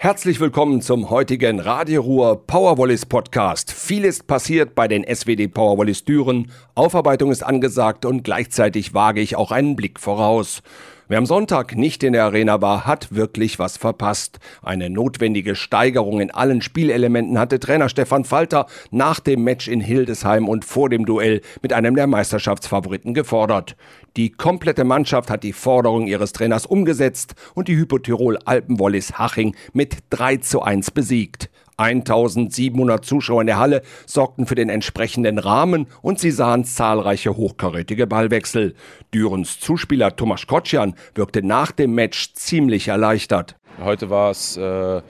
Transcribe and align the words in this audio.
Herzlich 0.00 0.38
willkommen 0.38 0.80
zum 0.80 1.10
heutigen 1.10 1.58
Radio 1.58 2.02
Ruhr 2.02 2.46
Powerwallis 2.46 3.04
Podcast. 3.04 3.72
Viel 3.72 4.04
ist 4.04 4.28
passiert 4.28 4.76
bei 4.76 4.86
den 4.86 5.02
SWD 5.02 5.52
Powerwallis 5.52 6.04
Düren. 6.04 6.52
Aufarbeitung 6.76 7.32
ist 7.32 7.42
angesagt 7.42 8.04
und 8.04 8.22
gleichzeitig 8.22 8.94
wage 8.94 9.20
ich 9.20 9.34
auch 9.34 9.50
einen 9.50 9.74
Blick 9.74 9.98
voraus. 9.98 10.62
Wer 11.10 11.16
am 11.16 11.24
Sonntag 11.24 11.74
nicht 11.74 12.02
in 12.02 12.12
der 12.12 12.24
Arena 12.24 12.60
war, 12.60 12.84
hat 12.84 13.14
wirklich 13.14 13.58
was 13.58 13.78
verpasst. 13.78 14.40
Eine 14.62 14.90
notwendige 14.90 15.56
Steigerung 15.56 16.20
in 16.20 16.30
allen 16.30 16.60
Spielelementen 16.60 17.38
hatte 17.38 17.58
Trainer 17.58 17.88
Stefan 17.88 18.24
Falter 18.24 18.66
nach 18.90 19.18
dem 19.18 19.42
Match 19.42 19.68
in 19.68 19.80
Hildesheim 19.80 20.46
und 20.46 20.66
vor 20.66 20.90
dem 20.90 21.06
Duell 21.06 21.40
mit 21.62 21.72
einem 21.72 21.94
der 21.94 22.06
Meisterschaftsfavoriten 22.06 23.14
gefordert. 23.14 23.74
Die 24.18 24.32
komplette 24.32 24.84
Mannschaft 24.84 25.30
hat 25.30 25.44
die 25.44 25.54
Forderung 25.54 26.08
ihres 26.08 26.32
Trainers 26.32 26.66
umgesetzt 26.66 27.34
und 27.54 27.68
die 27.68 27.76
Hypotirol 27.78 28.36
Alpenwollis 28.44 29.18
Haching 29.18 29.56
mit 29.72 29.96
3 30.10 30.36
zu 30.36 30.60
1 30.60 30.90
besiegt. 30.90 31.48
1700 31.78 33.04
Zuschauer 33.04 33.40
in 33.40 33.46
der 33.46 33.58
Halle 33.58 33.82
sorgten 34.04 34.46
für 34.46 34.54
den 34.54 34.68
entsprechenden 34.68 35.38
Rahmen 35.38 35.86
und 36.02 36.18
sie 36.18 36.30
sahen 36.30 36.64
zahlreiche 36.64 37.36
hochkarätige 37.36 38.06
Ballwechsel. 38.06 38.74
Dürens 39.14 39.60
Zuspieler 39.60 40.16
Tomasz 40.16 40.46
Kocian 40.46 40.94
wirkte 41.14 41.42
nach 41.42 41.72
dem 41.72 41.94
Match 41.94 42.34
ziemlich 42.34 42.88
erleichtert. 42.88 43.56
Heute 43.82 44.10
war 44.10 44.30
es 44.30 44.56
äh, 44.56 45.00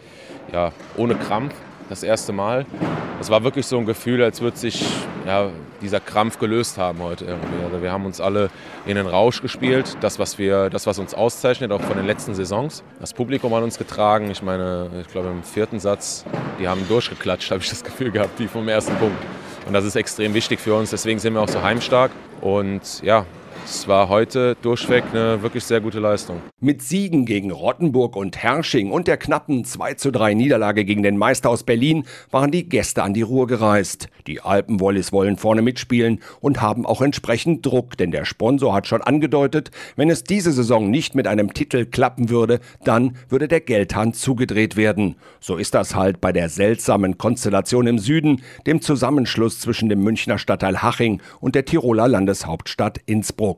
ja, 0.53 0.73
ohne 0.97 1.15
Krampf 1.15 1.55
das 1.89 2.03
erste 2.03 2.33
Mal. 2.33 2.67
Es 3.21 3.31
war 3.31 3.43
wirklich 3.43 3.67
so 3.67 3.79
ein 3.79 3.87
Gefühl, 3.87 4.23
als 4.23 4.41
würde 4.41 4.57
sich 4.57 4.85
ja, 5.27 5.51
dieser 5.83 6.01
Krampf 6.01 6.39
gelöst 6.39 6.79
haben 6.79 7.01
heute 7.01 7.25
irgendwie. 7.25 7.65
Also 7.65 7.83
wir 7.83 7.93
haben 7.93 8.07
uns 8.07 8.21
alle 8.21 8.51
in 8.87 8.97
den 8.97 9.07
Rausch 9.07 9.43
gespielt, 9.43 9.97
das 10.01 10.19
was, 10.19 10.39
wir, 10.39 10.71
das, 10.71 10.87
was 10.87 10.99
uns 10.99 11.15
auszeichnet, 11.15 11.73
auch 11.73 11.81
von 11.81 11.97
den 11.97 12.07
letzten 12.07 12.35
Saisons. 12.35 12.83
Das 13.01 13.13
Publikum 13.13 13.55
hat 13.55 13.63
uns 13.63 13.79
getragen. 13.79 14.31
Ich 14.31 14.43
meine, 14.43 14.91
ich 15.01 15.09
glaube 15.09 15.29
im 15.29 15.43
vierten 15.43 15.81
Satz, 15.81 16.25
die 16.59 16.69
haben 16.69 16.87
durchgeklatscht, 16.89 17.51
habe 17.51 17.63
ich 17.63 17.71
das 17.71 17.83
Gefühl 17.85 18.11
gehabt, 18.11 18.39
die 18.39 18.49
vom 18.49 18.69
ersten 18.69 18.95
Punkt. 18.97 19.19
Und 19.67 19.75
das 19.75 19.85
ist 19.85 19.97
extrem 19.97 20.33
wichtig 20.33 20.61
für 20.61 20.75
uns, 20.75 20.91
deswegen 20.91 21.19
sind 21.19 21.35
wir 21.35 21.43
auch 21.43 21.49
so 21.49 21.63
heimstark. 21.63 22.11
Und 22.41 23.03
ja, 23.03 23.27
es 23.69 23.87
war 23.87 24.09
heute 24.09 24.57
durchweg 24.63 25.05
eine 25.13 25.43
wirklich 25.43 25.63
sehr 25.63 25.81
gute 25.81 26.01
Leistung. 26.01 26.41
Mit 26.59 26.81
Siegen 26.81 27.27
gegen 27.27 27.51
Rottenburg 27.51 28.17
und 28.17 28.43
Hersching 28.43 28.91
und 28.91 29.07
der 29.07 29.19
knappen 29.19 29.65
2 29.65 29.95
zu 29.95 30.11
3 30.11 30.33
Niederlage 30.33 30.87
gegen 30.87 31.03
den 31.03 31.19
Meister 31.19 31.51
aus 31.51 31.65
Berlin 31.65 32.05
waren 32.31 32.51
die 32.51 32.67
Gäste 32.69 33.03
an 33.03 33.13
die 33.13 33.23
Ruhr 33.23 33.47
gereist. 33.47 34.09
Die 34.27 34.41
Alpenwollis 34.41 35.13
wollen 35.13 35.37
vorne 35.37 35.61
mitspielen 35.61 36.21
und 36.41 36.63
haben 36.63 36.87
auch 36.87 37.03
entsprechend 37.03 37.65
Druck, 37.65 37.99
denn 37.99 38.11
der 38.11 38.25
Sponsor 38.25 38.75
hat 38.75 38.87
schon 38.87 39.03
angedeutet, 39.03 39.71
wenn 39.97 40.09
es 40.09 40.25
diese 40.25 40.53
Saison 40.53 40.91
nicht 40.91 41.15
mit 41.15 41.27
einem 41.27 41.53
Titel 41.53 41.85
klappen 41.85 42.31
würde, 42.31 42.61
dann 42.85 43.17
würde 43.29 43.49
der 43.49 43.61
Geldhahn 43.61 44.15
zugedreht 44.15 44.77
werden. 44.77 45.17
So 45.41 45.57
ist 45.57 45.75
das 45.75 45.95
halt 45.95 46.21
bei 46.21 46.33
der 46.33 46.49
seltsamen 46.49 47.19
Konstellation 47.19 47.87
im 47.87 47.99
Süden, 47.99 48.43
dem 48.67 48.81
Zusammenschluss 48.81 49.61
zwischen 49.61 49.89
dem 49.91 50.03
Münchner 50.03 50.39
Stadtteil 50.39 50.83
Haching 50.83 51.21
und 51.41 51.55
der 51.55 51.67
Tiroler 51.67 52.09
Landeshauptstadt 52.09 52.99
Innsbruck. 53.07 53.58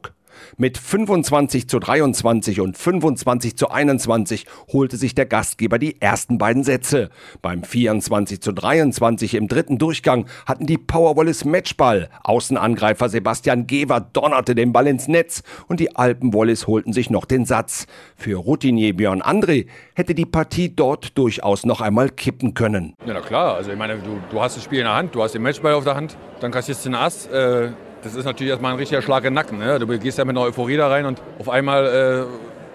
Mit 0.57 0.79
25 0.79 1.69
zu 1.69 1.79
23 1.79 2.61
und 2.61 2.77
25 2.77 3.57
zu 3.57 3.71
21 3.71 4.47
holte 4.73 4.97
sich 4.97 5.15
der 5.15 5.27
Gastgeber 5.27 5.79
die 5.79 6.01
ersten 6.01 6.39
beiden 6.39 6.65
Sätze. 6.65 7.11
Beim 7.43 7.63
24 7.63 8.41
zu 8.41 8.53
23 8.53 9.35
im 9.35 9.49
dritten 9.49 9.79
Durchgang 9.79 10.27
hatten 10.47 10.67
die 10.67 10.79
Powerwallis 10.79 11.45
Matchball. 11.45 12.09
Außenangreifer 12.25 13.09
Sebastian 13.09 13.67
Gewer 13.67 14.01
donnerte 14.01 14.55
den 14.55 14.73
Ball 14.73 14.87
ins 14.87 15.09
Netz 15.09 15.43
und 15.69 15.81
die 15.81 15.97
Alpenwallis 15.97 16.67
holten 16.67 16.93
sich 16.93 17.11
noch 17.11 17.25
den 17.25 17.45
Satz. 17.45 17.87
Für 18.17 18.37
Routinier 18.37 18.97
Björn 18.97 19.23
André 19.23 19.67
hätte 19.95 20.15
die 20.15 20.27
Partie 20.27 20.75
dort 20.75 21.17
durchaus 21.17 21.65
noch 21.65 21.81
einmal 21.81 22.11
kippen 22.11 22.55
können. 22.55 22.95
Ja, 23.07 23.15
na 23.15 23.21
klar. 23.21 23.55
Also 23.55 23.71
ich 23.73 23.79
meine, 23.79 23.99
du, 23.99 24.21
du 24.31 24.41
hast 24.41 24.57
das 24.57 24.65
Spiel 24.65 24.81
in 24.81 24.85
der 24.85 24.95
Hand, 24.95 25.15
du 25.15 25.23
hast 25.23 25.35
den 25.35 25.43
Matchball 25.43 25.75
auf 25.75 25.85
der 25.85 25.95
Hand, 25.95 26.17
dann 26.41 26.51
kassierst 26.51 26.85
du 26.85 26.91
den 26.91 26.97
Ass. 26.97 27.27
Äh 27.27 27.71
das 28.03 28.15
ist 28.15 28.25
natürlich 28.25 28.51
erstmal 28.51 28.73
ein 28.73 28.79
richtiger 28.79 29.03
Schlag 29.03 29.25
in 29.25 29.31
den 29.31 29.35
Nacken. 29.35 29.59
Ne? 29.59 29.79
Du 29.79 29.87
gehst 29.99 30.19
ja 30.19 30.25
mit 30.25 30.37
einer 30.37 30.47
Euphorie 30.47 30.77
da 30.77 30.89
rein 30.89 31.07
und 31.07 31.21
auf 31.39 31.49
einmal 31.49 32.29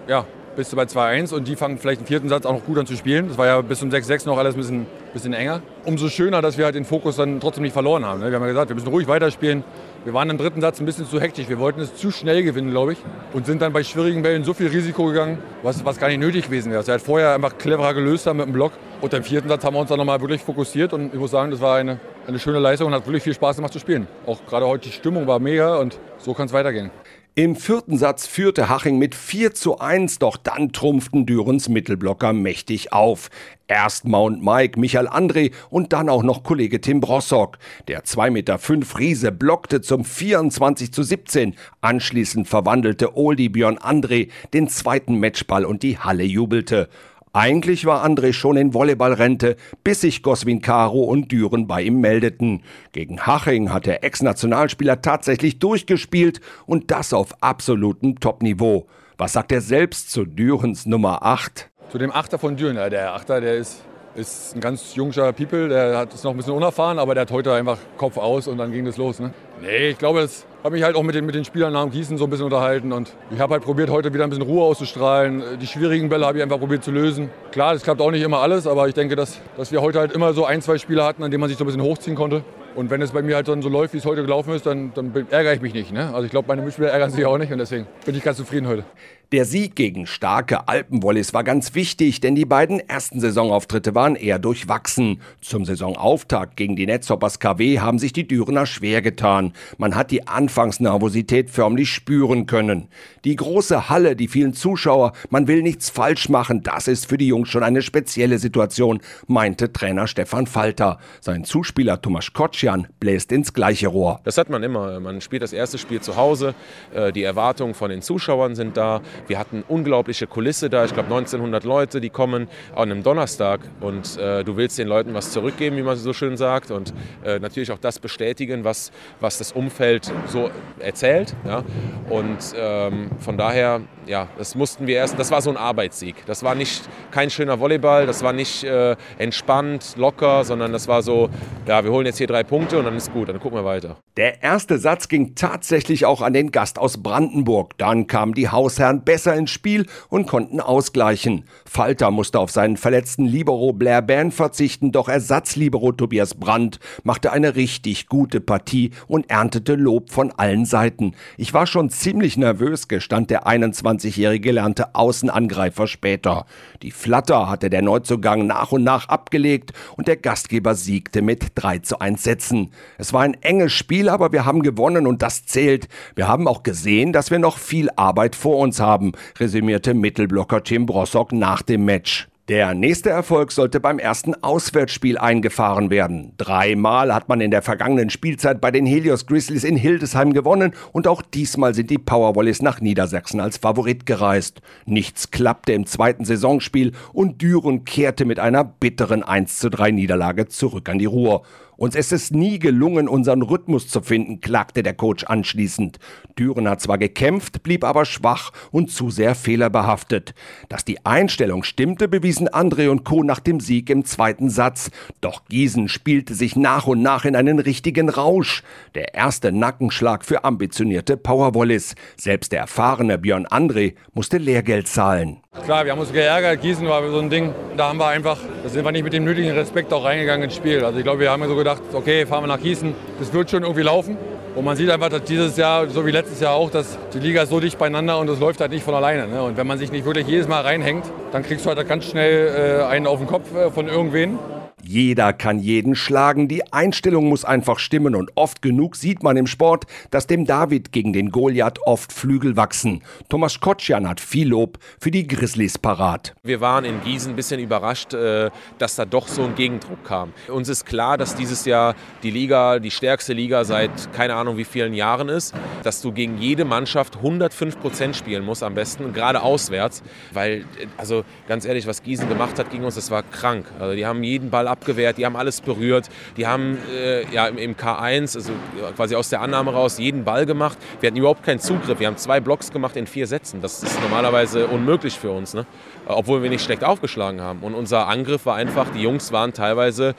äh, 0.06 0.10
ja, 0.10 0.24
bist 0.56 0.72
du 0.72 0.76
bei 0.76 0.84
2-1 0.84 1.34
und 1.34 1.46
die 1.46 1.54
fangen 1.54 1.78
vielleicht 1.78 2.00
im 2.00 2.06
vierten 2.06 2.28
Satz 2.28 2.46
auch 2.46 2.52
noch 2.52 2.64
gut 2.64 2.78
an 2.78 2.86
zu 2.86 2.96
spielen. 2.96 3.28
Das 3.28 3.38
war 3.38 3.46
ja 3.46 3.60
bis 3.60 3.78
zum 3.78 3.90
6-6 3.90 4.26
noch 4.26 4.38
alles 4.38 4.54
ein 4.54 4.58
bisschen, 4.58 4.86
bisschen 5.12 5.34
enger. 5.34 5.60
Umso 5.84 6.08
schöner, 6.08 6.40
dass 6.42 6.56
wir 6.56 6.64
halt 6.64 6.74
den 6.74 6.84
Fokus 6.84 7.16
dann 7.16 7.40
trotzdem 7.40 7.62
nicht 7.62 7.74
verloren 7.74 8.04
haben. 8.04 8.20
Ne? 8.20 8.30
Wir 8.30 8.36
haben 8.36 8.42
ja 8.42 8.48
gesagt, 8.48 8.70
wir 8.70 8.74
müssen 8.74 8.88
ruhig 8.88 9.06
weiterspielen. 9.06 9.62
Wir 10.04 10.14
waren 10.14 10.30
im 10.30 10.38
dritten 10.38 10.60
Satz 10.60 10.80
ein 10.80 10.86
bisschen 10.86 11.06
zu 11.06 11.20
hektisch. 11.20 11.48
Wir 11.48 11.58
wollten 11.58 11.80
es 11.80 11.94
zu 11.94 12.10
schnell 12.10 12.42
gewinnen, 12.42 12.70
glaube 12.70 12.94
ich. 12.94 12.98
Und 13.34 13.44
sind 13.44 13.60
dann 13.60 13.72
bei 13.72 13.84
schwierigen 13.84 14.22
Bällen 14.22 14.44
so 14.44 14.54
viel 14.54 14.68
Risiko 14.68 15.06
gegangen, 15.06 15.38
was, 15.62 15.84
was 15.84 15.98
gar 15.98 16.08
nicht 16.08 16.20
nötig 16.20 16.46
gewesen 16.46 16.72
wäre. 16.72 16.86
Wir 16.86 16.92
halt 16.92 17.02
vorher 17.02 17.34
einfach 17.34 17.58
cleverer 17.58 17.92
gelöst 17.92 18.26
haben 18.26 18.38
mit 18.38 18.46
dem 18.46 18.52
Block. 18.52 18.72
Und 19.02 19.12
im 19.12 19.22
vierten 19.22 19.48
Satz 19.48 19.62
haben 19.64 19.74
wir 19.74 19.80
uns 19.80 19.90
dann 19.90 19.98
nochmal 19.98 20.20
wirklich 20.20 20.40
fokussiert. 20.40 20.92
Und 20.92 21.12
ich 21.12 21.20
muss 21.20 21.32
sagen, 21.32 21.50
das 21.50 21.60
war 21.60 21.76
eine, 21.76 22.00
eine 22.26 22.38
schöne 22.38 22.58
Leistung 22.58 22.86
und 22.86 22.94
hat 22.94 23.06
wirklich 23.06 23.22
viel 23.22 23.34
Spaß 23.34 23.56
gemacht 23.56 23.72
zu 23.72 23.78
spielen. 23.78 24.06
Auch 24.24 24.38
gerade 24.46 24.66
heute 24.66 24.88
die 24.88 24.92
Stimmung 24.92 25.26
war 25.26 25.38
mega 25.38 25.76
und 25.76 25.98
so 26.18 26.32
kann 26.32 26.46
es 26.46 26.52
weitergehen. 26.52 26.90
Im 27.38 27.54
vierten 27.54 27.98
Satz 27.98 28.26
führte 28.26 28.70
Haching 28.70 28.96
mit 28.96 29.14
4 29.14 29.52
zu 29.52 29.78
1, 29.78 30.20
doch 30.20 30.38
dann 30.38 30.72
trumpften 30.72 31.26
Dürens 31.26 31.68
Mittelblocker 31.68 32.32
mächtig 32.32 32.94
auf. 32.94 33.28
Erst 33.68 34.06
Mount 34.06 34.42
Mike, 34.42 34.80
Michael 34.80 35.06
André 35.06 35.52
und 35.68 35.92
dann 35.92 36.08
auch 36.08 36.22
noch 36.22 36.44
Kollege 36.44 36.80
Tim 36.80 37.00
Brossock. 37.00 37.58
Der 37.88 38.04
2,5 38.04 38.30
Meter 38.30 38.58
Riese 38.98 39.32
blockte 39.32 39.82
zum 39.82 40.06
24 40.06 40.94
zu 40.94 41.02
17. 41.02 41.56
Anschließend 41.82 42.48
verwandelte 42.48 43.18
Oldie 43.18 43.50
Björn 43.50 43.76
André 43.76 44.30
den 44.54 44.68
zweiten 44.68 45.20
Matchball 45.20 45.66
und 45.66 45.82
die 45.82 45.98
Halle 45.98 46.24
jubelte. 46.24 46.88
Eigentlich 47.36 47.84
war 47.84 48.02
André 48.02 48.32
schon 48.32 48.56
in 48.56 48.72
Volleyballrente, 48.72 49.56
bis 49.84 50.00
sich 50.00 50.22
Goswin 50.22 50.62
Caro 50.62 51.00
und 51.00 51.30
Düren 51.30 51.66
bei 51.66 51.82
ihm 51.82 52.00
meldeten. 52.00 52.62
Gegen 52.92 53.26
Haching 53.26 53.74
hat 53.74 53.84
der 53.84 54.02
Ex-Nationalspieler 54.02 55.02
tatsächlich 55.02 55.58
durchgespielt 55.58 56.40
und 56.64 56.90
das 56.90 57.12
auf 57.12 57.34
absolutem 57.42 58.20
Topniveau. 58.20 58.86
Was 59.18 59.34
sagt 59.34 59.52
er 59.52 59.60
selbst 59.60 60.10
zu 60.10 60.24
Dürens 60.24 60.86
Nummer 60.86 61.26
8? 61.26 61.68
Zu 61.90 61.98
dem 61.98 62.10
Achter 62.10 62.38
von 62.38 62.56
Düren, 62.56 62.76
der 62.76 63.12
Achter, 63.12 63.42
der 63.42 63.56
ist 63.56 63.82
ist 64.14 64.54
ein 64.54 64.60
ganz 64.60 64.94
junger 64.94 65.32
People, 65.34 65.68
der 65.68 65.98
hat, 65.98 66.14
ist 66.14 66.24
noch 66.24 66.30
ein 66.30 66.38
bisschen 66.38 66.54
unerfahren, 66.54 66.98
aber 66.98 67.14
der 67.14 67.22
hat 67.22 67.30
heute 67.30 67.52
einfach 67.52 67.76
Kopf 67.98 68.16
aus 68.16 68.48
und 68.48 68.56
dann 68.56 68.72
ging 68.72 68.86
das 68.86 68.96
los. 68.96 69.20
Ne? 69.20 69.34
Nee, 69.60 69.88
ich 69.88 69.98
glaube, 69.98 70.20
das 70.20 70.44
habe 70.62 70.74
mich 70.74 70.84
halt 70.84 70.96
auch 70.96 71.02
mit 71.02 71.14
den, 71.14 71.24
mit 71.24 71.34
den 71.34 71.44
Spielern 71.44 71.72
nach 71.72 71.82
dem 71.82 71.90
Gießen 71.90 72.18
so 72.18 72.24
ein 72.24 72.30
bisschen 72.30 72.44
unterhalten 72.44 72.92
und 72.92 73.16
ich 73.30 73.40
habe 73.40 73.54
halt 73.54 73.62
probiert, 73.62 73.88
heute 73.88 74.12
wieder 74.12 74.24
ein 74.24 74.30
bisschen 74.30 74.44
Ruhe 74.44 74.64
auszustrahlen. 74.64 75.42
Die 75.60 75.66
schwierigen 75.66 76.08
Bälle 76.08 76.26
habe 76.26 76.38
ich 76.38 76.44
einfach 76.44 76.58
probiert 76.58 76.84
zu 76.84 76.90
lösen. 76.90 77.30
Klar, 77.52 77.72
das 77.72 77.82
klappt 77.82 78.00
auch 78.00 78.10
nicht 78.10 78.22
immer 78.22 78.40
alles, 78.40 78.66
aber 78.66 78.86
ich 78.86 78.94
denke, 78.94 79.16
dass, 79.16 79.40
dass 79.56 79.72
wir 79.72 79.80
heute 79.80 79.98
halt 79.98 80.12
immer 80.12 80.34
so 80.34 80.44
ein, 80.44 80.60
zwei 80.60 80.76
Spiele 80.76 81.04
hatten, 81.04 81.22
an 81.22 81.30
denen 81.30 81.40
man 81.40 81.48
sich 81.48 81.56
so 81.56 81.64
ein 81.64 81.68
bisschen 81.68 81.82
hochziehen 81.82 82.16
konnte. 82.16 82.44
Und 82.74 82.90
wenn 82.90 83.00
es 83.00 83.12
bei 83.12 83.22
mir 83.22 83.36
halt 83.36 83.48
dann 83.48 83.62
so 83.62 83.70
läuft, 83.70 83.94
wie 83.94 83.98
es 83.98 84.04
heute 84.04 84.20
gelaufen 84.20 84.52
ist, 84.52 84.66
dann, 84.66 84.92
dann 84.94 85.10
ärgere 85.30 85.54
ich 85.54 85.62
mich 85.62 85.72
nicht. 85.72 85.92
Ne? 85.92 86.12
Also 86.12 86.24
ich 86.24 86.30
glaube, 86.30 86.48
meine 86.48 86.60
Mitspieler 86.60 86.90
ärgern 86.90 87.10
sich 87.10 87.24
auch 87.24 87.38
nicht 87.38 87.50
und 87.50 87.58
deswegen 87.58 87.86
bin 88.04 88.14
ich 88.14 88.22
ganz 88.22 88.36
zufrieden 88.36 88.68
heute. 88.68 88.84
Der 89.32 89.44
Sieg 89.44 89.74
gegen 89.74 90.06
starke 90.06 90.68
Alpenwollis 90.68 91.34
war 91.34 91.42
ganz 91.42 91.74
wichtig, 91.74 92.20
denn 92.20 92.36
die 92.36 92.44
beiden 92.44 92.78
ersten 92.78 93.18
Saisonauftritte 93.18 93.92
waren 93.96 94.14
eher 94.14 94.38
durchwachsen. 94.38 95.20
Zum 95.40 95.64
Saisonauftakt 95.64 96.56
gegen 96.56 96.76
die 96.76 96.86
Netzhoppers 96.86 97.40
KW 97.40 97.80
haben 97.80 97.98
sich 97.98 98.12
die 98.12 98.28
Dürener 98.28 98.66
schwer 98.66 99.02
getan. 99.02 99.52
Man 99.78 99.96
hat 99.96 100.12
die 100.12 100.28
Anfangsnervosität 100.28 101.50
förmlich 101.50 101.90
spüren 101.90 102.46
können. 102.46 102.86
Die 103.24 103.34
große 103.34 103.88
Halle, 103.88 104.14
die 104.14 104.28
vielen 104.28 104.54
Zuschauer, 104.54 105.12
man 105.28 105.48
will 105.48 105.62
nichts 105.62 105.90
falsch 105.90 106.28
machen, 106.28 106.62
das 106.62 106.86
ist 106.86 107.06
für 107.06 107.18
die 107.18 107.26
Jungs 107.26 107.48
schon 107.48 107.64
eine 107.64 107.82
spezielle 107.82 108.38
Situation, 108.38 109.00
meinte 109.26 109.72
Trainer 109.72 110.06
Stefan 110.06 110.46
Falter. 110.46 111.00
Sein 111.20 111.42
Zuspieler 111.42 112.00
Tomasz 112.00 112.32
Kocian 112.32 112.86
bläst 113.00 113.32
ins 113.32 113.52
gleiche 113.52 113.88
Rohr. 113.88 114.20
Das 114.22 114.38
hat 114.38 114.50
man 114.50 114.62
immer. 114.62 115.00
Man 115.00 115.20
spielt 115.20 115.42
das 115.42 115.52
erste 115.52 115.78
Spiel 115.78 116.00
zu 116.00 116.14
Hause, 116.14 116.54
äh, 116.94 117.10
die 117.10 117.24
Erwartungen 117.24 117.74
von 117.74 117.90
den 117.90 118.02
Zuschauern 118.02 118.54
sind 118.54 118.76
da. 118.76 119.00
Wir 119.26 119.38
hatten 119.38 119.64
unglaubliche 119.66 120.26
Kulisse 120.26 120.70
da. 120.70 120.84
Ich 120.84 120.94
glaube 120.94 121.08
1900 121.08 121.64
Leute, 121.64 122.00
die 122.00 122.10
kommen 122.10 122.48
an 122.74 122.90
einem 122.90 123.02
Donnerstag 123.02 123.60
und 123.80 124.18
äh, 124.18 124.44
du 124.44 124.56
willst 124.56 124.78
den 124.78 124.88
Leuten 124.88 125.14
was 125.14 125.30
zurückgeben, 125.30 125.76
wie 125.76 125.82
man 125.82 125.96
so 125.96 126.12
schön 126.12 126.36
sagt 126.36 126.70
und 126.70 126.92
äh, 127.24 127.38
natürlich 127.38 127.72
auch 127.72 127.78
das 127.78 127.98
bestätigen, 127.98 128.64
was, 128.64 128.92
was 129.20 129.38
das 129.38 129.52
Umfeld 129.52 130.12
so 130.26 130.50
erzählt. 130.78 131.34
Ja? 131.44 131.64
Und 132.08 132.38
ähm, 132.56 133.10
von 133.18 133.36
daher, 133.38 133.80
ja, 134.06 134.28
das 134.38 134.54
mussten 134.54 134.86
wir 134.86 134.96
erst, 134.96 135.18
das 135.18 135.30
war 135.30 135.42
so 135.42 135.50
ein 135.50 135.56
Arbeitssieg. 135.56 136.16
Das 136.26 136.42
war 136.42 136.54
nicht 136.54 136.88
kein 137.10 137.30
schöner 137.30 137.60
Volleyball, 137.60 138.06
das 138.06 138.22
war 138.22 138.32
nicht 138.32 138.64
äh, 138.64 138.96
entspannt, 139.18 139.94
locker, 139.96 140.44
sondern 140.44 140.72
das 140.72 140.88
war 140.88 141.02
so, 141.02 141.28
ja, 141.66 141.84
wir 141.84 141.90
holen 141.90 142.06
jetzt 142.06 142.18
hier 142.18 142.26
drei 142.26 142.44
Punkte 142.44 142.78
und 142.78 142.84
dann 142.84 142.96
ist 142.96 143.12
gut, 143.12 143.28
dann 143.28 143.40
gucken 143.40 143.58
wir 143.58 143.64
weiter. 143.64 143.96
Der 144.16 144.42
erste 144.42 144.78
Satz 144.78 145.08
ging 145.08 145.34
tatsächlich 145.34 146.06
auch 146.06 146.22
an 146.22 146.32
den 146.32 146.50
Gast 146.50 146.78
aus 146.78 147.02
Brandenburg. 147.02 147.76
Dann 147.78 148.06
kamen 148.06 148.34
die 148.34 148.48
Hausherren 148.48 149.04
besser 149.04 149.34
ins 149.34 149.50
Spiel 149.50 149.86
und 150.08 150.26
konnten 150.26 150.60
ausgleichen. 150.60 151.44
Falter 151.66 152.10
musste 152.10 152.38
auf 152.38 152.50
seinen 152.50 152.76
verletzten 152.76 153.26
Libero 153.26 153.72
Blair 153.72 154.02
Band 154.02 154.32
verzichten, 154.32 154.92
doch 154.92 155.08
Ersatzlibero 155.08 155.92
Tobias 155.92 156.34
Brandt 156.34 156.80
machte 157.02 157.32
eine 157.32 157.56
richtig 157.56 158.06
gute 158.06 158.40
Partie 158.40 158.92
und 159.06 159.30
erntete 159.30 159.74
Lob 159.74 160.10
von 160.10 160.32
allen 160.32 160.64
Seiten. 160.64 161.14
Ich 161.36 161.52
war 161.52 161.66
schon 161.66 161.90
ziemlich 161.90 162.36
nervös, 162.36 162.88
gestand 162.88 163.30
der 163.30 163.46
21 163.46 163.95
22-jährige 163.98 164.40
gelernte 164.40 164.94
Außenangreifer 164.94 165.86
später. 165.86 166.46
Die 166.82 166.90
Flatter 166.90 167.48
hatte 167.48 167.70
der 167.70 167.82
Neuzugang 167.82 168.46
nach 168.46 168.72
und 168.72 168.84
nach 168.84 169.08
abgelegt 169.08 169.72
und 169.96 170.08
der 170.08 170.16
Gastgeber 170.16 170.74
siegte 170.74 171.22
mit 171.22 171.52
3 171.54 171.80
zu 171.80 171.98
1 171.98 172.22
Sätzen. 172.22 172.70
Es 172.98 173.12
war 173.12 173.22
ein 173.22 173.34
enges 173.42 173.72
Spiel, 173.72 174.08
aber 174.08 174.32
wir 174.32 174.44
haben 174.44 174.62
gewonnen 174.62 175.06
und 175.06 175.22
das 175.22 175.46
zählt. 175.46 175.88
Wir 176.14 176.28
haben 176.28 176.48
auch 176.48 176.62
gesehen, 176.62 177.12
dass 177.12 177.30
wir 177.30 177.38
noch 177.38 177.58
viel 177.58 177.88
Arbeit 177.96 178.36
vor 178.36 178.58
uns 178.58 178.80
haben, 178.80 179.12
resümierte 179.38 179.94
Mittelblocker 179.94 180.62
Tim 180.62 180.86
Brossock 180.86 181.32
nach 181.32 181.62
dem 181.62 181.84
Match. 181.84 182.28
Der 182.48 182.74
nächste 182.74 183.10
Erfolg 183.10 183.50
sollte 183.50 183.80
beim 183.80 183.98
ersten 183.98 184.40
Auswärtsspiel 184.44 185.18
eingefahren 185.18 185.90
werden. 185.90 186.32
Dreimal 186.36 187.12
hat 187.12 187.28
man 187.28 187.40
in 187.40 187.50
der 187.50 187.60
vergangenen 187.60 188.08
Spielzeit 188.08 188.60
bei 188.60 188.70
den 188.70 188.86
Helios 188.86 189.26
Grizzlies 189.26 189.64
in 189.64 189.74
Hildesheim 189.74 190.32
gewonnen 190.32 190.72
und 190.92 191.08
auch 191.08 191.22
diesmal 191.22 191.74
sind 191.74 191.90
die 191.90 191.98
Powerwallis 191.98 192.62
nach 192.62 192.80
Niedersachsen 192.80 193.40
als 193.40 193.56
Favorit 193.56 194.06
gereist. 194.06 194.60
Nichts 194.84 195.32
klappte 195.32 195.72
im 195.72 195.86
zweiten 195.86 196.24
Saisonspiel 196.24 196.92
und 197.12 197.42
Düren 197.42 197.84
kehrte 197.84 198.24
mit 198.24 198.38
einer 198.38 198.62
bitteren 198.62 199.24
1 199.24 199.58
zu 199.58 199.68
3 199.68 199.90
Niederlage 199.90 200.46
zurück 200.46 200.88
an 200.88 201.00
die 201.00 201.06
Ruhr. 201.06 201.42
Uns 201.76 201.94
ist 201.94 202.12
es 202.12 202.30
nie 202.30 202.58
gelungen, 202.58 203.08
unseren 203.08 203.42
Rhythmus 203.42 203.88
zu 203.88 204.00
finden, 204.00 204.40
klagte 204.40 204.82
der 204.82 204.94
Coach 204.94 205.24
anschließend. 205.24 205.98
Düren 206.38 206.68
hat 206.68 206.80
zwar 206.80 206.96
gekämpft, 206.96 207.62
blieb 207.62 207.84
aber 207.84 208.04
schwach 208.04 208.52
und 208.70 208.90
zu 208.90 209.10
sehr 209.10 209.34
fehlerbehaftet. 209.34 210.34
Dass 210.68 210.84
die 210.84 211.04
Einstellung 211.04 211.64
stimmte, 211.64 212.08
bewiesen 212.08 212.48
André 212.48 212.88
und 212.88 213.04
Co. 213.04 213.22
nach 213.22 213.40
dem 213.40 213.60
Sieg 213.60 213.90
im 213.90 214.04
zweiten 214.04 214.48
Satz. 214.48 214.90
Doch 215.20 215.44
Gießen 215.48 215.88
spielte 215.88 216.34
sich 216.34 216.56
nach 216.56 216.86
und 216.86 217.02
nach 217.02 217.24
in 217.24 217.36
einen 217.36 217.58
richtigen 217.58 218.08
Rausch. 218.08 218.62
Der 218.94 219.14
erste 219.14 219.52
Nackenschlag 219.52 220.24
für 220.24 220.44
ambitionierte 220.44 221.16
Powerwallis. 221.16 221.94
Selbst 222.16 222.52
der 222.52 222.60
erfahrene 222.60 223.18
Björn 223.18 223.46
André 223.46 223.94
musste 224.14 224.38
Lehrgeld 224.38 224.88
zahlen. 224.88 225.38
Klar, 225.64 225.84
wir 225.84 225.92
haben 225.92 226.00
uns 226.00 226.12
geärgert. 226.12 226.60
Gießen 226.60 226.86
war 226.86 227.08
so 227.10 227.18
ein 227.18 227.30
Ding. 227.30 227.54
Da 227.76 227.88
haben 227.88 227.98
wir 227.98 228.08
einfach, 228.08 228.38
da 228.62 228.68
sind 228.68 228.84
wir 228.84 228.92
nicht 228.92 229.04
mit 229.04 229.12
dem 229.12 229.24
nötigen 229.24 229.52
Respekt 229.52 229.92
auch 229.92 230.04
reingegangen 230.04 230.44
ins 230.44 230.54
Spiel. 230.54 230.84
Also 230.84 230.98
ich 230.98 231.04
glaube, 231.04 231.20
wir 231.20 231.30
haben 231.30 231.46
so 231.48 231.56
gedacht, 231.66 231.82
okay, 231.92 232.26
fahren 232.26 232.44
wir 232.44 232.48
nach 232.48 232.60
Gießen. 232.60 232.94
Das 233.18 233.32
wird 233.32 233.50
schon 233.50 233.62
irgendwie 233.62 233.82
laufen. 233.82 234.16
Und 234.54 234.64
man 234.64 234.76
sieht 234.76 234.88
einfach, 234.88 235.08
dass 235.08 235.24
dieses 235.24 235.56
Jahr, 235.56 235.88
so 235.88 236.06
wie 236.06 236.12
letztes 236.12 236.40
Jahr 236.40 236.54
auch, 236.54 236.70
dass 236.70 236.96
die 237.12 237.18
Liga 237.18 237.42
ist 237.42 237.50
so 237.50 237.60
dicht 237.60 237.76
beieinander 237.78 238.18
und 238.18 238.28
es 238.30 238.38
läuft 238.38 238.60
halt 238.60 238.70
nicht 238.70 238.84
von 238.84 238.94
alleine. 238.94 239.26
Ne? 239.26 239.42
Und 239.42 239.56
wenn 239.56 239.66
man 239.66 239.78
sich 239.78 239.90
nicht 239.90 240.04
wirklich 240.04 240.26
jedes 240.26 240.48
Mal 240.48 240.62
reinhängt, 240.62 241.04
dann 241.32 241.42
kriegst 241.42 241.66
du 241.66 241.70
halt 241.70 241.86
ganz 241.88 242.04
schnell 242.04 242.80
äh, 242.80 242.84
einen 242.84 243.06
auf 243.06 243.18
den 243.18 243.26
Kopf 243.26 243.54
äh, 243.54 243.70
von 243.70 243.88
irgendwen. 243.88 244.38
Jeder 244.88 245.32
kann 245.32 245.58
jeden 245.58 245.96
schlagen, 245.96 246.46
die 246.46 246.72
Einstellung 246.72 247.28
muss 247.28 247.44
einfach 247.44 247.80
stimmen 247.80 248.14
und 248.14 248.30
oft 248.36 248.62
genug 248.62 248.94
sieht 248.94 249.20
man 249.20 249.36
im 249.36 249.48
Sport, 249.48 249.86
dass 250.12 250.28
dem 250.28 250.44
David 250.44 250.92
gegen 250.92 251.12
den 251.12 251.32
Goliath 251.32 251.80
oft 251.84 252.12
Flügel 252.12 252.56
wachsen. 252.56 253.02
Thomas 253.28 253.58
Kotschan 253.58 254.08
hat 254.08 254.20
viel 254.20 254.50
Lob 254.50 254.78
für 255.00 255.10
die 255.10 255.26
Grizzlies 255.26 255.76
parat. 255.76 256.36
Wir 256.44 256.60
waren 256.60 256.84
in 256.84 257.02
Gießen 257.02 257.32
ein 257.32 257.36
bisschen 257.36 257.58
überrascht, 257.58 258.14
äh, 258.14 258.50
dass 258.78 258.94
da 258.94 259.04
doch 259.04 259.26
so 259.26 259.42
ein 259.42 259.56
Gegendruck 259.56 260.04
kam. 260.04 260.32
Uns 260.46 260.68
ist 260.68 260.86
klar, 260.86 261.18
dass 261.18 261.34
dieses 261.34 261.64
Jahr 261.64 261.96
die 262.22 262.30
Liga, 262.30 262.78
die 262.78 262.92
stärkste 262.92 263.32
Liga 263.32 263.64
seit 263.64 264.12
keine 264.12 264.36
Ahnung 264.36 264.56
wie 264.56 264.64
vielen 264.64 264.94
Jahren 264.94 265.28
ist, 265.28 265.52
dass 265.82 266.00
du 266.00 266.12
gegen 266.12 266.38
jede 266.38 266.64
Mannschaft 266.64 267.16
105 267.16 267.80
Prozent 267.80 268.14
spielen 268.14 268.44
musst 268.44 268.62
am 268.62 268.74
besten, 268.74 269.12
gerade 269.12 269.42
auswärts, 269.42 270.04
weil, 270.32 270.64
also 270.96 271.24
ganz 271.48 271.64
ehrlich, 271.64 271.88
was 271.88 272.04
Gießen 272.04 272.28
gemacht 272.28 272.56
hat 272.60 272.70
gegen 272.70 272.84
uns, 272.84 272.94
das 272.94 273.10
war 273.10 273.24
krank. 273.24 273.66
Also 273.80 273.96
die 273.96 274.06
haben 274.06 274.22
jeden 274.22 274.48
Ball 274.48 274.68
ab 274.68 274.75
abgewehrt, 274.76 275.18
die 275.18 275.26
haben 275.26 275.36
alles 275.36 275.60
berührt, 275.60 276.08
die 276.36 276.46
haben 276.46 276.78
äh, 276.94 277.26
ja, 277.32 277.46
im, 277.48 277.74
K1, 277.74 278.36
also 278.36 278.52
quasi 278.94 279.14
aus 279.14 279.30
der 279.30 279.40
Annahme 279.40 279.72
raus, 279.72 279.98
jeden 279.98 280.24
Ball 280.24 280.46
gemacht. 280.46 280.78
Wir 281.00 281.08
hatten 281.08 281.16
überhaupt 281.18 281.42
keinen 281.42 281.60
Zugriff. 281.60 281.98
Wir 281.98 282.06
haben 282.06 282.16
zwei 282.16 282.40
Blocks 282.40 282.70
gemacht 282.70 282.96
in 282.96 283.06
vier 283.06 283.26
Sätzen. 283.26 283.60
Das 283.60 283.82
ist 283.82 284.00
normalerweise 284.00 284.66
unmöglich 284.66 285.18
für 285.18 285.30
uns, 285.30 285.54
ne? 285.54 285.66
obwohl 286.06 286.42
wir 286.42 286.50
nicht 286.50 286.64
schlecht 286.64 286.84
aufgeschlagen 286.84 287.40
haben. 287.40 287.60
Und 287.60 287.74
unser 287.74 288.06
Angriff 288.06 288.46
war 288.46 288.56
einfach, 288.56 288.88
die 288.90 289.02
Jungs 289.02 289.32
waren 289.32 289.52
teilweise 289.52 290.14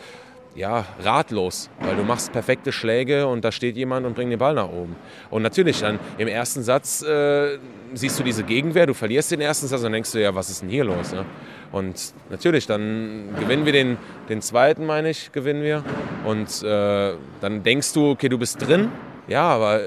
ja, 0.56 0.86
ratlos, 1.04 1.70
weil 1.80 1.96
du 1.96 2.04
machst 2.04 2.32
perfekte 2.32 2.72
Schläge 2.72 3.28
und 3.28 3.46
da 3.46 3.52
steht 3.52 3.78
jemand 3.78 4.08
und 4.08 4.16
bringt 4.16 4.32
den 4.32 4.40
Ball 4.40 4.56
nach 4.56 4.70
oben. 4.70 4.96
Und 5.30 5.44
natürlich 5.44 5.80
dann 5.82 6.00
im 6.18 6.28
ersten 6.28 6.64
Satz 6.64 7.04
äh, 7.04 7.60
siehst 7.94 8.20
du 8.20 8.24
diese 8.24 8.44
Gegenwehr, 8.44 8.88
du 8.88 8.96
verlierst 8.96 9.32
den 9.32 9.42
ersten 9.42 9.68
Satz 9.68 9.84
und 9.84 9.92
denkst 9.92 10.12
du, 10.12 10.22
ja, 10.22 10.34
was 10.34 10.50
ist 10.50 10.64
denn 10.64 10.70
hier 10.70 10.84
los? 10.84 11.14
Ne? 11.14 11.26
Und 11.72 12.14
natürlich, 12.30 12.66
dann 12.66 13.36
gewinnen 13.40 13.66
wir 13.66 13.74
den, 13.74 13.98
den 14.30 14.42
zweiten, 14.42 14.86
meine 14.86 15.10
ich, 15.10 15.32
gewinnen 15.32 15.64
wir. 15.64 15.84
Und 16.26 16.64
äh, 16.64 17.14
dann 17.42 17.64
denkst 17.64 17.94
du, 17.94 18.12
okay, 18.12 18.30
du 18.30 18.38
bist 18.38 18.66
drin. 18.66 18.90
Ja, 19.28 19.44
aber 19.44 19.82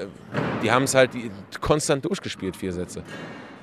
die 0.61 0.71
haben 0.71 0.83
es 0.83 0.93
halt 0.93 1.11
konstant 1.59 2.05
durchgespielt, 2.05 2.55
vier 2.55 2.73
Sätze. 2.73 3.03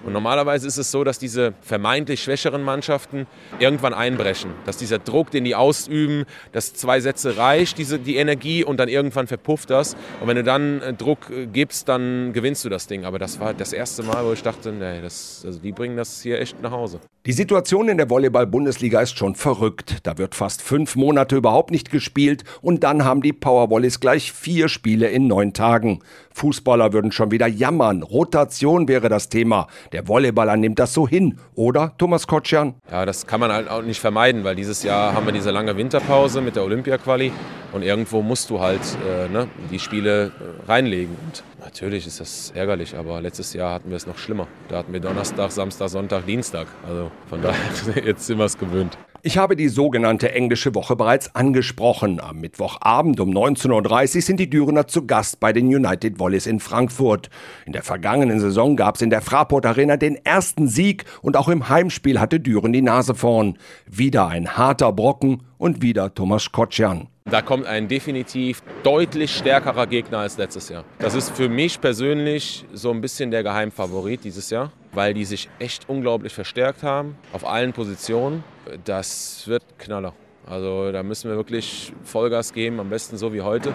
Und 0.05 0.13
normalerweise 0.13 0.67
ist 0.67 0.79
es 0.79 0.91
so, 0.91 1.05
dass 1.05 1.19
diese 1.19 1.55
vermeintlich 1.61 2.23
schwächeren 2.23 2.63
Mannschaften 2.63 3.27
irgendwann 3.59 3.95
einbrechen. 3.95 4.51
Dass 4.65 4.77
dieser 4.77 4.99
Druck, 4.99 5.31
den 5.31 5.45
die 5.45 5.55
ausüben, 5.55 6.25
dass 6.53 6.75
zwei 6.75 7.01
Sätze 7.01 7.37
reicht, 7.37 7.79
diese, 7.79 7.99
die 7.99 8.17
Energie 8.17 8.65
und 8.65 8.79
dann 8.79 8.89
irgendwann 8.89 9.27
verpufft 9.27 9.71
das. 9.71 9.97
Und 10.21 10.29
wenn 10.29 10.37
du 10.37 10.45
dann 10.45 10.81
äh, 10.83 10.93
Druck 10.95 11.31
äh, 11.31 11.47
gibst, 11.47 11.89
dann 11.89 12.33
gewinnst 12.33 12.65
du 12.65 12.69
das 12.69 12.87
Ding. 12.87 13.05
Aber 13.05 13.19
das 13.19 13.41
war 13.41 13.55
das 13.55 13.73
erste 13.73 14.03
Mal, 14.03 14.25
wo 14.25 14.33
ich 14.33 14.43
dachte, 14.43 14.73
nee, 14.73 15.01
das, 15.01 15.43
also 15.45 15.59
die 15.59 15.73
bringen 15.73 15.97
das 15.97 16.23
hier 16.23 16.41
echt 16.41 16.63
nach 16.63 16.71
Hause. 16.71 17.01
Die 17.27 17.33
Situation 17.33 17.89
in 17.89 17.99
der 17.99 18.09
Volleyball-Bundesliga 18.09 19.01
ist 19.01 19.19
schon 19.19 19.35
verrückt. 19.35 19.99
Da 20.05 20.17
wird 20.17 20.35
fast 20.35 20.63
fünf 20.63 20.97
Monate 20.97 21.37
überhaupt 21.37 21.71
nicht 21.71 21.91
gespielt 21.91 22.45
und 22.63 22.85
dann 22.85 23.05
haben 23.05 23.21
die 23.21 23.33
Powerwallis 23.33 24.01
gleich 24.01 24.33
vier 24.33 24.69
Spiele 24.69 25.09
in 25.09 25.27
neun 25.27 25.53
Tagen. 25.53 26.01
Fußballer 26.33 26.93
würden 26.93 27.13
schon 27.13 27.31
wieder 27.31 27.47
jammern. 27.47 28.03
Rotation 28.03 28.89
wäre 28.89 29.09
das 29.09 29.29
Thema. 29.29 29.67
Der 29.93 30.07
Volleyballer 30.07 30.57
nimmt 30.57 30.79
das 30.79 30.93
so 30.93 31.09
hin, 31.09 31.39
oder, 31.55 31.95
Thomas 31.97 32.27
Kotschan? 32.27 32.75
Ja, 32.91 33.07
das 33.07 33.27
kann 33.27 33.41
man 33.41 33.51
halt 33.51 33.71
auch 33.71 33.83
nicht 33.83 34.01
vermeiden, 34.01 34.45
weil 34.45 34.55
dieses 34.55 34.83
Jahr 34.83 35.15
haben 35.15 35.25
wir 35.25 35.33
diese 35.33 35.51
lange 35.51 35.77
Winterpause 35.77 36.41
mit 36.41 36.57
der 36.57 36.65
Olympia-Quali 36.65 37.33
und 37.73 37.83
irgendwo 37.83 38.21
musst 38.21 38.51
du 38.51 38.61
halt 38.61 38.81
äh, 39.07 39.29
ne, 39.29 39.49
die 39.71 39.79
Spiele 39.79 40.27
äh, 40.27 40.67
reinlegen. 40.69 41.17
Und 41.25 41.43
natürlich 41.65 42.07
ist 42.07 42.21
das 42.21 42.53
ärgerlich, 42.55 42.97
aber 42.97 43.21
letztes 43.23 43.55
Jahr 43.55 43.73
hatten 43.73 43.89
wir 43.89 43.97
es 43.97 44.07
noch 44.07 44.19
schlimmer. 44.19 44.47
Da 44.69 44.79
hatten 44.79 44.93
wir 44.93 45.01
Donnerstag, 45.01 45.51
Samstag, 45.53 45.89
Sonntag, 45.89 46.27
Dienstag. 46.27 46.67
Also 46.87 47.11
von 47.29 47.41
daher, 47.41 47.59
jetzt 48.05 48.27
sind 48.27 48.39
wir 48.39 48.45
es 48.45 48.59
gewöhnt. 48.59 48.99
Ich 49.23 49.37
habe 49.37 49.57
die 49.57 49.67
sogenannte 49.67 50.31
englische 50.31 50.77
Woche 50.77 50.95
bereits 50.95 51.35
angesprochen. 51.35 52.21
Am 52.21 52.39
Mittwochabend 52.39 53.19
um 53.19 53.31
19.30 53.31 54.15
Uhr 54.15 54.23
sind 54.23 54.39
die 54.39 54.49
Dürener 54.49 54.87
zu 54.87 55.07
Gast 55.07 55.41
bei 55.41 55.53
den 55.53 55.67
United 55.67 56.21
Volleys 56.21 56.47
in 56.47 56.61
Frankfurt. 56.61 57.29
In 57.67 57.73
der 57.73 57.83
vergangenen 57.83 58.39
Saison 58.39 58.77
gab 58.77 58.95
es 58.95 59.03
in 59.03 59.11
der 59.11 59.21
Fraport 59.21 59.67
Arena 59.67 59.97
den 59.97 60.25
ersten 60.25 60.69
Sieg 60.69 61.05
und 61.21 61.37
auch 61.37 61.49
im 61.49 61.69
Heimspiel 61.69 62.21
hatte 62.21 62.39
Düren 62.39 62.73
die 62.73 62.81
Nase 62.81 63.17
vorn. 63.17 63.59
Wieder 63.87 64.29
ein 64.29 64.57
harter 64.57 64.93
Brocken 64.93 65.43
und 65.59 65.83
wieder 65.83 66.15
Thomas 66.15 66.53
Kotschan. 66.53 67.09
Da 67.31 67.43
kommt 67.43 67.67
ein 67.67 67.89
definitiv 67.89 68.63
deutlich 68.83 69.37
stärkerer 69.37 69.87
Gegner 69.87 70.21
als 70.21 70.39
letztes 70.39 70.71
Jahr. 70.71 70.85
Das 70.99 71.15
ist 71.15 71.31
für 71.37 71.51
mich 71.51 71.79
persönlich 71.79 72.65
so 72.73 72.91
ein 72.91 73.03
bisschen 73.03 73.31
der 73.31 73.43
Geheimfavorit 73.43 74.25
dieses 74.25 74.49
Jahr, 74.49 74.73
weil 74.93 75.13
die 75.13 75.27
sich 75.27 75.51
echt 75.59 75.91
unglaublich 75.91 76.33
verstärkt 76.33 76.83
haben 76.83 77.19
auf 77.35 77.47
allen 77.47 77.75
Positionen. 77.75 78.45
Das 78.87 79.47
wird 79.47 79.63
Knaller. 79.79 80.15
Also 80.47 80.91
da 80.91 81.03
müssen 81.03 81.29
wir 81.29 81.37
wirklich 81.37 81.93
Vollgas 82.03 82.55
geben, 82.55 82.81
am 82.81 82.89
besten 82.89 83.19
so 83.19 83.35
wie 83.35 83.43
heute. 83.43 83.75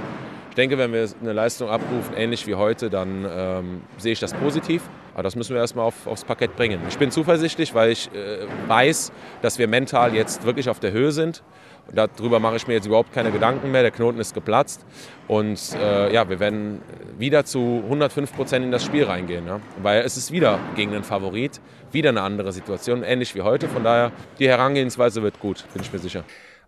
Ich 0.50 0.55
denke, 0.55 0.79
wenn 0.79 0.91
wir 0.91 1.07
eine 1.22 1.33
Leistung 1.33 1.69
abrufen, 1.69 2.15
ähnlich 2.17 2.48
wie 2.48 2.55
heute, 2.55 2.89
dann 2.89 3.25
ähm, 3.29 3.81
sehe 3.98 4.13
ich 4.13 4.19
das 4.19 4.33
positiv. 4.33 4.81
Aber 5.13 5.22
das 5.22 5.36
müssen 5.36 5.53
wir 5.53 5.62
erstmal 5.62 5.86
auf, 5.86 6.07
aufs 6.07 6.25
Parkett 6.25 6.55
bringen. 6.55 6.79
Ich 6.89 6.98
bin 6.98 7.12
zuversichtlich, 7.12 7.75
weil 7.75 7.91
ich 7.91 8.10
äh, 8.15 8.48
weiß, 8.67 9.12
dass 9.43 9.60
wir 9.60 9.67
mental 9.67 10.15
jetzt 10.15 10.43
wirklich 10.43 10.69
auf 10.69 10.79
der 10.79 10.91
Höhe 10.91 11.12
sind. 11.12 11.43
Darüber 11.91 12.39
mache 12.39 12.55
ich 12.55 12.67
mir 12.67 12.73
jetzt 12.73 12.87
überhaupt 12.87 13.13
keine 13.13 13.31
Gedanken 13.31 13.71
mehr. 13.71 13.81
Der 13.81 13.91
Knoten 13.91 14.19
ist 14.19 14.33
geplatzt. 14.33 14.85
Und 15.27 15.59
äh, 15.75 16.13
ja, 16.13 16.29
wir 16.29 16.39
werden 16.39 16.81
wieder 17.17 17.45
zu 17.45 17.81
105 17.83 18.33
Prozent 18.33 18.65
in 18.65 18.71
das 18.71 18.83
Spiel 18.83 19.03
reingehen. 19.03 19.45
Ja? 19.45 19.59
Weil 19.81 20.01
es 20.01 20.17
ist 20.17 20.31
wieder 20.31 20.59
gegen 20.75 20.91
den 20.91 21.03
Favorit, 21.03 21.59
wieder 21.91 22.09
eine 22.09 22.21
andere 22.21 22.51
Situation, 22.51 23.03
ähnlich 23.03 23.35
wie 23.35 23.41
heute. 23.41 23.67
Von 23.67 23.83
daher, 23.83 24.11
die 24.39 24.47
Herangehensweise 24.47 25.21
wird 25.23 25.39
gut, 25.39 25.65
bin 25.73 25.83
ich 25.83 25.91
mir 25.91 25.99
sicher. 25.99 26.23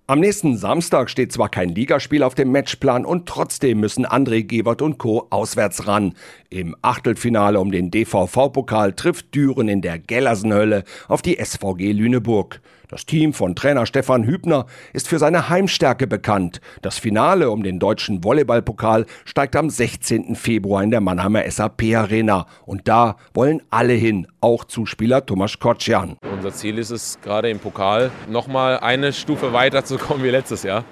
Am 0.07 0.19
nächsten 0.19 0.55
Samstag 0.55 1.10
steht 1.10 1.31
zwar 1.31 1.50
kein 1.50 1.69
Ligaspiel 1.69 2.22
auf 2.22 2.36
dem 2.36 2.51
Matchplan 2.51 3.05
und 3.05 3.27
trotzdem 3.27 3.79
müssen 3.79 4.05
André 4.05 4.43
Gebert 4.43 4.84
und 4.84 5.00
Co. 5.00 5.25
auswärts 5.31 5.88
ran. 5.88 6.13
Im 6.51 6.75
Achtelfinale 6.84 7.60
um 7.60 7.72
den 7.72 7.89
DVV-Pokal 7.89 8.93
trifft 8.93 9.34
Düren 9.34 9.67
in 9.67 9.81
der 9.81 9.98
Gellersenhölle 9.98 10.84
auf 11.07 11.24
die 11.24 11.43
SVG 11.43 11.91
Lüneburg. 11.91 12.62
Das 12.88 13.06
Team 13.06 13.34
von 13.34 13.56
Trainer 13.56 13.86
Stefan 13.86 14.25
Hübner 14.25 14.68
ist 14.94 15.08
für 15.08 15.18
seine 15.18 15.50
Heimstärke 15.50 16.06
bekannt. 16.06 16.62
Das 16.82 17.00
Finale 17.00 17.50
um 17.50 17.63
den 17.63 17.80
deutschen 17.80 18.24
Volleyballpokal 18.24 19.06
steigt 19.25 19.56
am 19.56 19.70
16. 19.70 20.36
Februar 20.36 20.84
in 20.84 20.92
der 20.92 21.01
Mannheimer 21.01 21.50
SAP 21.50 21.96
Arena. 21.96 22.46
Und 22.65 22.88
da 22.88 23.18
wollen 23.34 23.62
alle 23.72 23.94
hin, 23.94 24.27
auch 24.39 24.65
Zuspieler 24.65 25.25
Thomas 25.25 25.58
Kotschan. 25.58 26.18
Unser 26.32 26.54
Ziel 26.54 26.77
ist 26.77 26.92
es, 26.92 27.18
gerade 27.24 27.50
im 27.50 27.60
Pokal 27.60 28.12
nochmal 28.30 28.80
eine 28.80 29.13
Stufe 29.13 29.51
weiter 29.54 29.84
zu 29.84 29.98
kommen 29.98 30.24
wie 30.24 30.30
letztes 30.30 30.63
Jahr. 30.63 30.84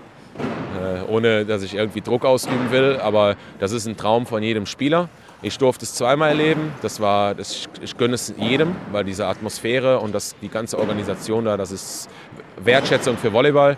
Äh, 0.84 1.12
ohne 1.12 1.46
dass 1.46 1.62
ich 1.62 1.76
irgendwie 1.76 2.02
Druck 2.02 2.26
ausüben 2.26 2.72
will, 2.72 2.98
aber 3.02 3.36
das 3.60 3.72
ist 3.72 3.86
ein 3.86 3.96
Traum 3.96 4.26
von 4.26 4.42
jedem 4.42 4.66
Spieler. 4.66 5.10
Ich 5.46 5.58
durfte 5.58 5.84
es 5.84 5.94
zweimal 5.94 6.30
erleben. 6.30 6.72
Das 6.82 7.02
war, 7.02 7.36
das, 7.36 7.52
ich, 7.52 7.68
ich 7.82 7.98
gönne 7.98 8.16
es 8.16 8.34
jedem, 8.38 8.78
weil 8.94 9.04
diese 9.04 9.28
Atmosphäre 9.28 10.00
und 10.00 10.16
das, 10.16 10.36
die 10.42 10.48
ganze 10.48 10.80
Organisation 10.80 11.44
da, 11.44 11.58
das 11.58 11.74
ist 11.74 12.10
Wertschätzung 12.58 13.18
für 13.18 13.34
Volleyball. 13.34 13.76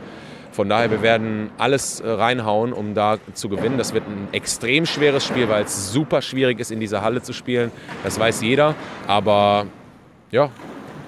Von 0.51 0.69
daher, 0.69 0.91
wir 0.91 1.01
werden 1.01 1.49
alles 1.57 2.01
äh, 2.01 2.07
reinhauen, 2.07 2.71
um 2.71 2.93
da 2.93 3.17
zu 3.33 3.49
gewinnen. 3.49 3.79
Das 3.79 3.95
wird 3.95 4.07
ein 4.07 4.27
extrem 4.31 4.85
schweres 4.85 5.25
Spiel, 5.25 5.49
weil 5.49 5.63
es 5.63 5.91
super 5.91 6.21
schwierig 6.21 6.59
ist, 6.59 6.71
in 6.71 6.79
dieser 6.79 7.01
Halle 7.01 7.23
zu 7.23 7.33
spielen. 7.33 7.71
Das 8.03 8.19
weiß 8.19 8.41
jeder. 8.41 8.75
Aber 9.07 9.65
ja, 10.29 10.51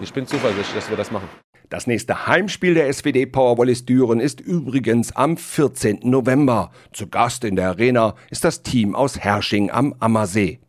ich 0.02 0.12
bin 0.12 0.26
zuversichtlich, 0.26 0.74
dass 0.74 0.90
wir 0.90 0.98
das 0.98 1.12
machen. 1.12 1.30
Das 1.70 1.86
nächste 1.86 2.28
Heimspiel 2.28 2.76
der 2.76 2.92
SWD 2.94 3.30
Powerwallis 3.30 3.84
Düren 3.84 4.22
ist 4.22 4.40
übrigens 4.40 5.14
am 5.14 5.36
14. 5.36 6.00
November. 6.04 6.72
Zu 6.94 7.08
Gast 7.08 7.44
in 7.44 7.58
der 7.58 7.68
Arena 7.68 8.16
ist 8.30 8.46
das 8.46 8.64
Team 8.64 8.96
aus 8.96 9.20
Hersching 9.20 9.70
am 9.70 9.94
Ammersee. 10.00 10.60